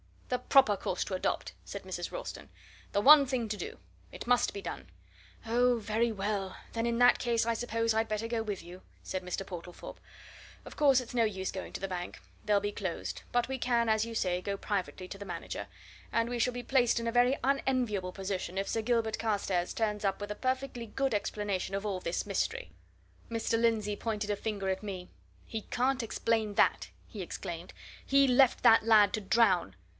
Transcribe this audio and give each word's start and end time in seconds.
"The 0.29 0.39
proper 0.39 0.75
course 0.77 1.03
to 1.03 1.13
adopt!" 1.13 1.51
said 1.63 1.83
Mrs. 1.83 2.09
Ralston. 2.09 2.49
"The 2.93 3.01
one 3.01 3.25
thing 3.25 3.47
to 3.49 3.57
do. 3.57 3.77
It 4.11 4.25
must 4.25 4.51
be 4.53 4.61
done!" 4.61 4.89
"Oh, 5.45 5.77
very 5.77 6.11
well 6.11 6.55
then 6.71 6.85
in 6.85 6.97
that 6.99 7.19
case 7.19 7.45
I 7.45 7.53
suppose 7.53 7.93
I'd 7.93 8.07
better 8.07 8.27
go 8.27 8.41
with 8.41 8.63
you," 8.63 8.81
said 9.03 9.23
Mr. 9.23 9.45
Portlethorpe. 9.45 9.99
"Of 10.65 10.75
course, 10.77 11.01
it's 11.01 11.13
no 11.13 11.25
use 11.25 11.51
going 11.51 11.73
to 11.73 11.81
the 11.81 11.87
bank 11.87 12.19
they'll 12.45 12.61
be 12.61 12.71
closed; 12.71 13.23
but 13.33 13.49
we 13.49 13.59
can, 13.59 13.89
as 13.89 14.05
you 14.05 14.15
say, 14.15 14.41
go 14.41 14.55
privately 14.57 15.05
to 15.09 15.17
the 15.17 15.25
manager. 15.25 15.67
And 16.13 16.29
we 16.29 16.39
shall 16.39 16.53
be 16.53 16.63
placed 16.63 16.97
in 16.99 17.07
a 17.07 17.11
very 17.11 17.37
unenviable 17.43 18.13
position 18.13 18.57
if 18.57 18.69
Sir 18.69 18.81
Gilbert 18.81 19.19
Carstairs 19.19 19.73
turns 19.73 20.05
up 20.05 20.19
with 20.21 20.31
a 20.31 20.35
perfectly 20.35 20.87
good 20.87 21.13
explanation 21.13 21.75
of 21.75 21.85
all 21.85 21.99
this 21.99 22.25
mystery." 22.25 22.71
Mr. 23.29 23.59
Lindsey 23.59 23.95
pointed 23.97 24.29
a 24.29 24.35
finger 24.37 24.69
at 24.69 24.81
me. 24.81 25.09
"He 25.45 25.63
can't 25.63 26.01
explain 26.01 26.55
that!" 26.55 26.89
he 27.05 27.21
exclaimed. 27.21 27.73
"He 28.03 28.27
left 28.29 28.63
that 28.63 28.83
lad 28.83 29.11
to 29.13 29.21
drown! 29.21 29.75